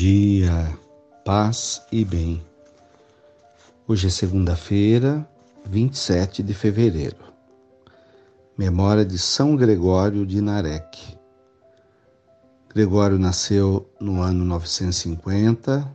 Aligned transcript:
dia, 0.00 0.78
paz 1.26 1.82
e 1.92 2.06
bem. 2.06 2.42
Hoje 3.86 4.06
é 4.06 4.10
segunda-feira, 4.10 5.28
27 5.66 6.42
de 6.42 6.54
fevereiro. 6.54 7.18
Memória 8.56 9.04
de 9.04 9.18
São 9.18 9.54
Gregório 9.54 10.24
de 10.24 10.40
Narek. 10.40 11.18
Gregório 12.70 13.18
nasceu 13.18 13.86
no 14.00 14.22
ano 14.22 14.42
950, 14.42 15.86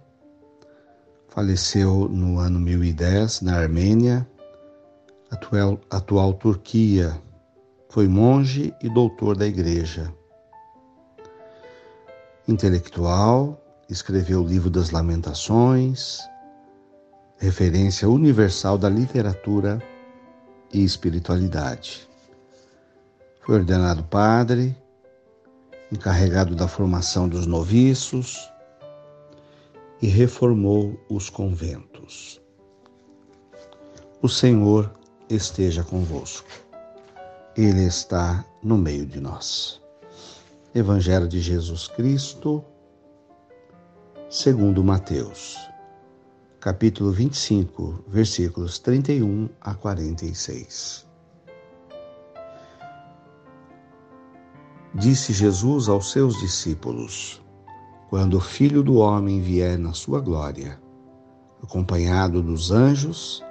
faleceu 1.30 2.08
no 2.08 2.38
ano 2.38 2.60
1010 2.60 3.42
na 3.42 3.58
Armênia, 3.58 4.30
atual, 5.32 5.80
atual 5.90 6.36
Turquia. 6.36 7.20
Foi 7.90 8.08
monge 8.08 8.72
e 8.84 8.88
doutor 8.88 9.36
da 9.36 9.48
Igreja 9.48 10.14
intelectual, 12.48 13.65
escreveu 13.90 14.42
o 14.42 14.48
Livro 14.48 14.70
das 14.70 14.92
Lamentações, 14.92 16.20
referência 17.38 18.10
universal 18.10 18.78
da 18.78 18.90
literatura 18.90 19.82
e 20.74 20.84
espiritualidade. 20.84 22.08
Foi 23.42 23.56
ordenado 23.56 24.04
padre, 24.04 24.76
encarregado 25.92 26.56
da 26.56 26.68
formação 26.68 27.30
dos 27.30 27.46
noviços 27.46 28.50
e 30.02 30.08
reformou 30.08 31.00
os 31.10 31.30
conventos. 31.30 32.42
O 34.22 34.28
Senhor 34.28 34.92
esteja 35.30 35.84
convosco. 35.84 36.50
Ele 37.56 37.86
está 37.86 38.44
no 38.64 38.78
meio 38.78 39.06
de 39.06 39.20
nós. 39.20 39.80
Evangelho 40.74 41.28
de 41.28 41.40
Jesus 41.40 41.88
Cristo, 41.88 42.64
segundo 44.36 44.84
Mateus, 44.84 45.58
capítulo 46.60 47.10
25, 47.10 48.04
versículos 48.06 48.78
31 48.80 49.48
a 49.62 49.74
46. 49.74 51.08
Disse 54.94 55.32
Jesus 55.32 55.88
aos 55.88 56.12
seus 56.12 56.38
discípulos: 56.42 57.42
Quando 58.10 58.36
o 58.36 58.42
Filho 58.42 58.84
do 58.84 58.96
homem 58.96 59.40
vier 59.40 59.80
na 59.80 59.94
sua 59.94 60.20
glória, 60.20 60.82
acompanhado 61.64 62.42
dos 62.42 62.72
anjos, 62.72 63.42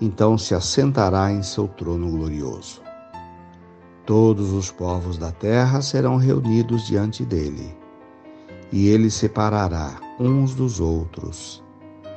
então 0.00 0.38
se 0.38 0.54
assentará 0.54 1.30
em 1.30 1.42
seu 1.42 1.68
trono 1.68 2.10
glorioso. 2.10 2.80
Todos 4.06 4.50
os 4.50 4.70
povos 4.70 5.18
da 5.18 5.30
terra 5.30 5.82
serão 5.82 6.16
reunidos 6.16 6.86
diante 6.86 7.22
dele, 7.22 7.76
e 8.72 8.88
ele 8.88 9.10
separará 9.10 10.05
uns 10.18 10.54
dos 10.54 10.80
outros, 10.80 11.62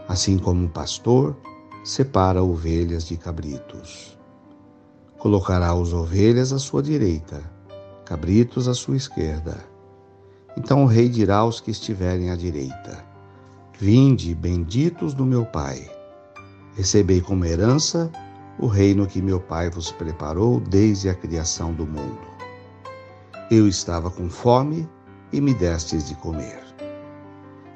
assim 0.07 0.37
como 0.37 0.65
o 0.65 0.69
pastor 0.69 1.35
separa 1.83 2.41
ovelhas 2.41 3.05
de 3.05 3.17
cabritos. 3.17 4.17
Colocará 5.17 5.71
as 5.71 5.91
ovelhas 5.91 6.53
à 6.53 6.59
sua 6.59 6.81
direita, 6.81 7.41
cabritos 8.05 8.67
à 8.67 8.73
sua 8.73 8.95
esquerda. 8.95 9.57
Então 10.57 10.83
o 10.83 10.87
rei 10.87 11.09
dirá 11.09 11.37
aos 11.37 11.59
que 11.59 11.71
estiverem 11.71 12.31
à 12.31 12.35
direita: 12.35 13.05
Vinde, 13.77 14.33
benditos 14.33 15.13
do 15.13 15.25
meu 15.25 15.45
Pai, 15.45 15.89
recebei 16.75 17.19
como 17.19 17.45
herança 17.45 18.09
o 18.57 18.67
reino 18.67 19.05
que 19.07 19.21
meu 19.21 19.41
Pai 19.41 19.69
vos 19.69 19.91
preparou 19.91 20.59
desde 20.61 21.09
a 21.09 21.13
criação 21.13 21.73
do 21.73 21.85
mundo. 21.85 22.29
Eu 23.51 23.67
estava 23.67 24.09
com 24.09 24.29
fome 24.29 24.87
e 25.33 25.41
me 25.41 25.53
destes 25.53 26.07
de 26.07 26.15
comer. 26.15 26.68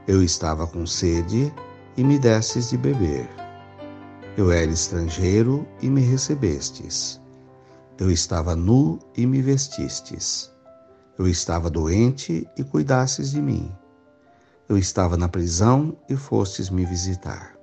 Eu 0.05 0.21
estava 0.21 0.67
com 0.67 0.85
sede 0.85 1.53
e 1.95 2.03
me 2.03 2.19
destes 2.19 2.71
de 2.71 2.77
beber. 2.77 3.25
Eu 4.35 4.51
era 4.51 4.69
estrangeiro 4.69 5.65
e 5.81 5.89
me 5.89 6.01
recebestes. 6.01 7.21
Eu 7.97 8.11
estava 8.11 8.53
nu 8.53 8.99
e 9.15 9.25
me 9.25 9.41
vestistes. 9.41 10.51
Eu 11.17 11.25
estava 11.25 11.69
doente 11.69 12.45
e 12.57 12.65
cuidastes 12.65 13.31
de 13.31 13.41
mim. 13.41 13.71
Eu 14.67 14.77
estava 14.77 15.15
na 15.15 15.29
prisão 15.29 15.95
e 16.09 16.17
fostes 16.17 16.69
me 16.69 16.85
visitar. 16.85 17.55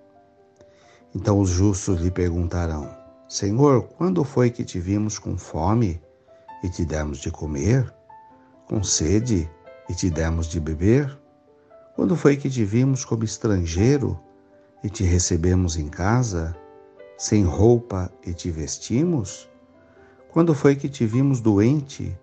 Então 1.14 1.40
os 1.40 1.50
justos 1.50 2.00
lhe 2.00 2.10
perguntarão: 2.10 2.90
Senhor, 3.28 3.82
quando 3.98 4.24
foi 4.24 4.48
que 4.50 4.64
te 4.64 4.80
vimos 4.80 5.18
com 5.18 5.36
fome 5.36 6.00
e 6.64 6.70
te 6.70 6.86
demos 6.86 7.18
de 7.18 7.30
comer? 7.30 7.92
Com 8.66 8.82
sede 8.82 9.50
e 9.90 9.94
te 9.94 10.08
demos 10.08 10.46
de 10.46 10.58
beber? 10.58 11.19
Quando 12.00 12.16
foi 12.16 12.34
que 12.34 12.48
te 12.48 12.64
vimos 12.64 13.04
como 13.04 13.24
estrangeiro 13.24 14.18
e 14.82 14.88
te 14.88 15.04
recebemos 15.04 15.76
em 15.76 15.86
casa? 15.86 16.56
Sem 17.18 17.44
roupa 17.44 18.10
e 18.24 18.32
te 18.32 18.50
vestimos? 18.50 19.46
Quando 20.30 20.54
foi 20.54 20.76
que 20.76 20.88
te 20.88 21.04
vimos 21.04 21.42
doente 21.42 22.18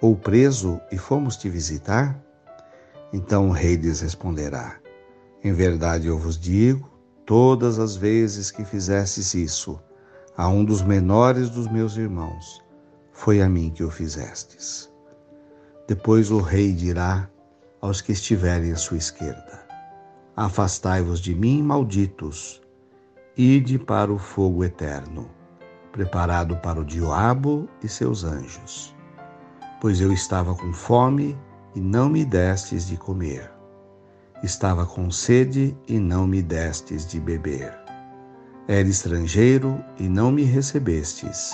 ou 0.00 0.16
preso 0.16 0.80
e 0.90 0.96
fomos 0.96 1.36
te 1.36 1.50
visitar? 1.50 2.18
Então 3.12 3.50
o 3.50 3.52
rei 3.52 3.76
lhes 3.76 4.00
responderá: 4.00 4.80
Em 5.44 5.52
verdade 5.52 6.06
eu 6.06 6.18
vos 6.18 6.38
digo, 6.38 6.90
Todas 7.26 7.78
as 7.78 7.94
vezes 7.94 8.50
que 8.50 8.64
fizestes 8.64 9.34
isso 9.34 9.78
a 10.34 10.48
um 10.48 10.64
dos 10.64 10.80
menores 10.80 11.50
dos 11.50 11.70
meus 11.70 11.94
irmãos, 11.98 12.64
foi 13.12 13.42
a 13.42 13.50
mim 13.50 13.68
que 13.68 13.84
o 13.84 13.90
fizestes. 13.90 14.90
Depois 15.86 16.30
o 16.30 16.40
rei 16.40 16.72
dirá 16.72 17.28
aos 17.80 18.00
que 18.00 18.12
estiverem 18.12 18.72
à 18.72 18.76
sua 18.76 18.96
esquerda: 18.96 19.66
Afastai-vos 20.36 21.20
de 21.20 21.34
mim, 21.34 21.62
malditos, 21.62 22.60
ide 23.36 23.78
para 23.78 24.12
o 24.12 24.18
fogo 24.18 24.64
eterno, 24.64 25.30
preparado 25.92 26.56
para 26.56 26.80
o 26.80 26.84
diabo 26.84 27.68
e 27.82 27.88
seus 27.88 28.24
anjos. 28.24 28.94
Pois 29.80 30.00
eu 30.00 30.12
estava 30.12 30.54
com 30.54 30.72
fome 30.72 31.38
e 31.74 31.80
não 31.80 32.08
me 32.08 32.24
destes 32.24 32.86
de 32.86 32.96
comer 32.96 33.50
Estava 34.42 34.86
com 34.86 35.10
sede 35.10 35.76
e 35.86 35.98
não 35.98 36.26
me 36.26 36.40
destes 36.40 37.06
de 37.06 37.20
beber. 37.20 37.78
Era 38.66 38.88
estrangeiro 38.88 39.78
e 39.98 40.08
não 40.08 40.32
me 40.32 40.44
recebestes. 40.44 41.52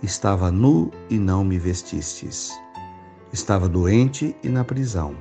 Estava 0.00 0.52
nu 0.52 0.92
e 1.10 1.18
não 1.18 1.42
me 1.42 1.58
vestistes. 1.58 2.52
Estava 3.32 3.68
doente 3.68 4.36
e 4.40 4.48
na 4.48 4.62
prisão, 4.62 5.16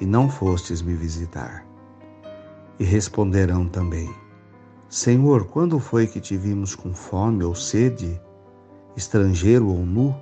e 0.00 0.06
não 0.06 0.28
fostes 0.28 0.82
me 0.82 0.94
visitar. 0.94 1.66
E 2.78 2.84
responderão 2.84 3.66
também: 3.66 4.08
Senhor, 4.88 5.46
quando 5.46 5.78
foi 5.78 6.06
que 6.06 6.20
te 6.20 6.36
vimos 6.36 6.74
com 6.74 6.94
fome 6.94 7.44
ou 7.44 7.54
sede, 7.54 8.20
estrangeiro 8.96 9.68
ou 9.68 9.84
nu, 9.84 10.14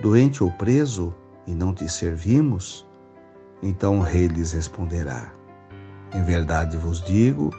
doente 0.00 0.42
ou 0.42 0.50
preso, 0.52 1.14
e 1.46 1.54
não 1.54 1.74
te 1.74 1.88
servimos? 1.88 2.86
Então 3.62 3.98
o 3.98 4.02
rei 4.02 4.26
lhes 4.26 4.52
responderá: 4.52 5.32
Em 6.14 6.22
verdade 6.22 6.76
vos 6.76 7.02
digo, 7.02 7.50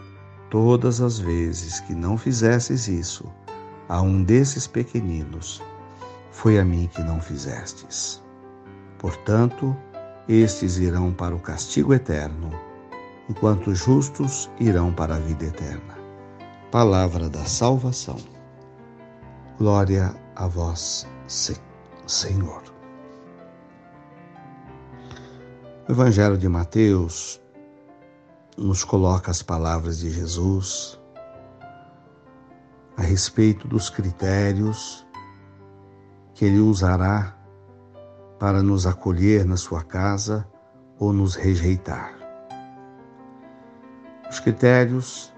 todas 0.50 1.02
as 1.02 1.20
vezes 1.20 1.80
que 1.82 1.94
não 1.94 2.18
fizestes 2.18 2.88
isso 2.88 3.32
a 3.88 4.02
um 4.02 4.24
desses 4.24 4.66
pequeninos, 4.68 5.62
foi 6.32 6.58
a 6.58 6.64
mim 6.64 6.90
que 6.94 7.04
não 7.04 7.20
fizestes. 7.20 8.24
Portanto, 8.98 9.76
estes 10.28 10.78
irão 10.78 11.12
para 11.14 11.36
o 11.36 11.40
castigo 11.40 11.94
eterno, 11.94 12.52
enquanto 13.30 13.72
os 13.72 13.80
justos 13.80 14.50
irão 14.60 14.94
para 14.94 15.16
a 15.16 15.20
vida 15.20 15.46
eterna. 15.46 15.98
Palavra 16.72 17.30
da 17.30 17.44
salvação. 17.46 18.18
Glória 19.58 20.14
a 20.36 20.48
vós, 20.48 21.08
Senhor. 22.08 22.64
O 25.88 25.92
Evangelho 25.92 26.38
de 26.38 26.48
Mateus 26.48 27.42
nos 28.58 28.84
coloca 28.84 29.32
as 29.32 29.42
palavras 29.42 30.00
de 30.00 30.10
Jesus 30.10 31.00
a 32.96 33.02
respeito 33.02 33.68
dos 33.68 33.90
critérios 33.90 35.06
que 36.34 36.46
ele 36.46 36.60
usará 36.60 37.36
para 38.42 38.64
nos 38.64 38.88
acolher 38.88 39.46
na 39.46 39.56
sua 39.56 39.84
casa 39.84 40.48
ou 40.98 41.14
nos 41.14 41.36
rejeitar. 41.36 42.12
Os 44.32 44.40
critérios 44.40 45.32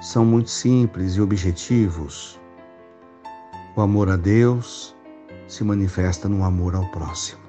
são 0.00 0.24
muito 0.24 0.48
simples 0.48 1.16
e 1.16 1.20
objetivos. 1.20 2.40
O 3.74 3.80
amor 3.80 4.08
a 4.08 4.14
Deus 4.14 4.94
se 5.48 5.64
manifesta 5.64 6.28
no 6.28 6.44
amor 6.44 6.76
ao 6.76 6.88
próximo. 6.92 7.42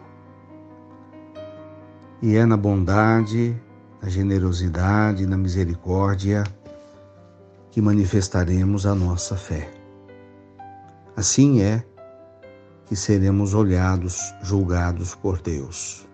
E 2.19 2.35
é 2.35 2.43
na 2.43 2.57
bondade, 2.57 3.55
na 4.01 4.09
generosidade, 4.09 5.27
na 5.27 5.37
misericórdia 5.37 6.43
que 7.69 7.79
manifestaremos 7.79 8.87
a 8.87 8.95
nossa 8.95 9.37
fé. 9.37 9.71
Assim 11.15 11.61
é 11.61 11.85
que 12.85 12.95
seremos 12.95 13.53
olhados, 13.53 14.33
julgados 14.41 15.15
por 15.15 15.41
Deus. 15.41 16.07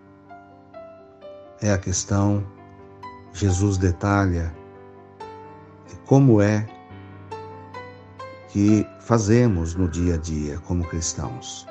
é 1.61 1.73
a 1.73 1.77
questão, 1.77 2.45
Jesus 3.33 3.77
detalha 3.77 4.53
de 5.87 5.95
como 6.05 6.41
é 6.41 6.65
que 8.47 8.85
fazemos 8.99 9.75
no 9.75 9.87
dia 9.87 10.15
a 10.15 10.17
dia 10.17 10.57
como 10.59 10.83
cristãos. 10.85 11.67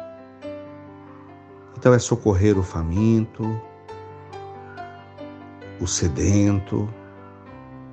Então 1.77 1.95
é 1.95 1.99
socorrer 1.99 2.59
o 2.59 2.63
faminto, 2.63 3.45
o 5.81 5.87
sedento, 5.87 6.89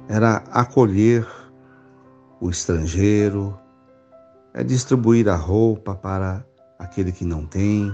era 0.08 0.44
acolher 0.52 1.28
o 2.40 2.50
estrangeiro, 2.50 3.58
é 4.54 4.64
distribuir 4.64 5.30
a 5.30 5.36
roupa 5.36 5.96
para 5.96 6.46
aquele 6.78 7.12
que 7.12 7.26
não 7.26 7.46
tem, 7.46 7.92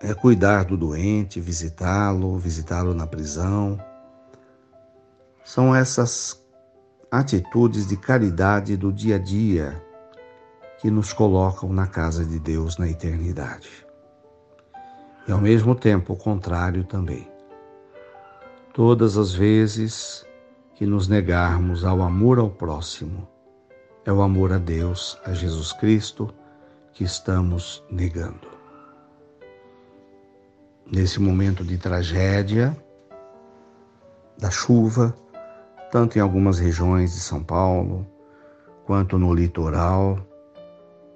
é 0.00 0.12
cuidar 0.14 0.64
do 0.64 0.76
doente, 0.76 1.40
visitá-lo, 1.40 2.38
visitá-lo 2.38 2.92
na 2.92 3.06
prisão. 3.06 3.78
São 5.44 5.74
essas 5.74 6.42
atitudes 7.10 7.86
de 7.86 7.96
caridade 7.96 8.76
do 8.76 8.92
dia 8.92 9.16
a 9.16 9.18
dia 9.18 9.80
que 10.78 10.90
nos 10.90 11.12
colocam 11.12 11.72
na 11.72 11.86
casa 11.86 12.24
de 12.24 12.38
Deus 12.40 12.76
na 12.78 12.88
eternidade. 12.88 13.86
E 15.28 15.30
ao 15.30 15.40
mesmo 15.40 15.74
tempo 15.74 16.14
o 16.14 16.16
contrário 16.16 16.82
também. 16.82 17.30
Todas 18.74 19.16
as 19.16 19.32
vezes 19.32 20.26
que 20.74 20.84
nos 20.84 21.06
negarmos 21.06 21.84
ao 21.84 22.02
amor 22.02 22.40
ao 22.40 22.50
próximo, 22.50 23.28
é 24.04 24.12
o 24.12 24.20
amor 24.20 24.52
a 24.52 24.58
Deus, 24.58 25.16
a 25.24 25.32
Jesus 25.32 25.72
Cristo, 25.74 26.34
que 26.92 27.04
estamos 27.04 27.84
negando. 27.90 28.48
Nesse 30.86 31.20
momento 31.20 31.64
de 31.64 31.78
tragédia, 31.78 32.76
da 34.36 34.50
chuva, 34.50 35.16
tanto 35.90 36.18
em 36.18 36.20
algumas 36.20 36.58
regiões 36.58 37.14
de 37.14 37.20
São 37.20 37.42
Paulo, 37.42 38.06
quanto 38.84 39.18
no 39.18 39.32
litoral, 39.32 40.18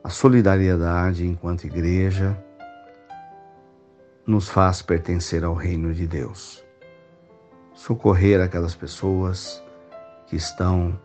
a 0.02 0.08
solidariedade 0.08 1.26
enquanto 1.26 1.64
igreja 1.64 2.40
nos 4.26 4.48
faz 4.48 4.82
pertencer 4.82 5.44
ao 5.44 5.54
reino 5.54 5.92
de 5.92 6.06
Deus. 6.06 6.64
Socorrer 7.74 8.40
aquelas 8.40 8.74
pessoas 8.74 9.62
que 10.26 10.36
estão 10.36 10.98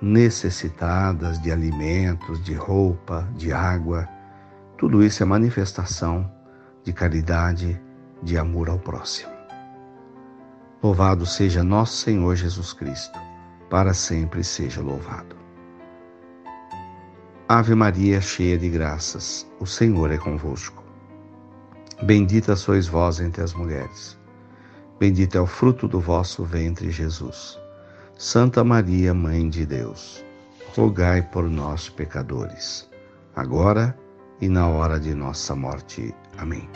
necessitadas 0.00 1.40
de 1.40 1.50
alimentos, 1.50 2.42
de 2.42 2.54
roupa, 2.54 3.28
de 3.36 3.52
água, 3.52 4.08
tudo 4.76 5.02
isso 5.02 5.22
é 5.22 5.26
manifestação 5.26 6.30
de 6.84 6.92
caridade, 6.92 7.80
de 8.22 8.38
amor 8.38 8.68
ao 8.68 8.78
próximo. 8.78 9.32
Louvado 10.82 11.26
seja 11.26 11.64
nosso 11.64 11.96
Senhor 11.96 12.36
Jesus 12.36 12.72
Cristo, 12.72 13.18
para 13.68 13.92
sempre 13.92 14.44
seja 14.44 14.80
louvado. 14.80 15.36
Ave 17.48 17.74
Maria, 17.74 18.20
cheia 18.20 18.56
de 18.56 18.68
graças, 18.68 19.50
o 19.58 19.66
Senhor 19.66 20.12
é 20.12 20.18
convosco. 20.18 20.84
Bendita 22.02 22.54
sois 22.54 22.86
vós 22.86 23.18
entre 23.18 23.42
as 23.42 23.52
mulheres. 23.52 24.16
Bendito 25.00 25.36
é 25.36 25.40
o 25.40 25.46
fruto 25.46 25.88
do 25.88 25.98
vosso 25.98 26.44
ventre, 26.44 26.90
Jesus. 26.90 27.58
Santa 28.20 28.64
Maria, 28.64 29.14
Mãe 29.14 29.48
de 29.48 29.64
Deus, 29.64 30.24
rogai 30.76 31.22
por 31.22 31.48
nós, 31.48 31.88
pecadores, 31.88 32.90
agora 33.36 33.96
e 34.40 34.48
na 34.48 34.66
hora 34.66 34.98
de 34.98 35.14
nossa 35.14 35.54
morte. 35.54 36.12
Amém. 36.36 36.68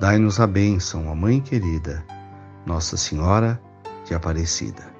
Dai-nos 0.00 0.40
a 0.40 0.46
bênção, 0.48 1.06
ó 1.06 1.14
Mãe 1.14 1.40
querida, 1.40 2.04
Nossa 2.66 2.96
Senhora 2.96 3.60
de 4.04 4.12
Aparecida. 4.12 4.92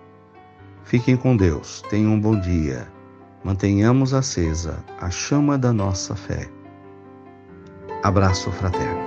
Fiquem 0.85 1.17
com 1.17 1.37
Deus, 1.37 1.83
tenham 1.91 2.13
um 2.13 2.21
bom 2.21 2.39
dia, 2.39 2.87
mantenhamos 3.43 4.15
acesa 4.15 4.85
a 5.01 5.11
chama 5.11 5.59
da 5.59 5.73
nossa 5.73 6.15
fé. 6.15 6.49
Abraço 8.05 8.53
fraterno. 8.53 9.04